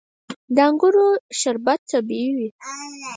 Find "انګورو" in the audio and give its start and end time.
0.67-1.07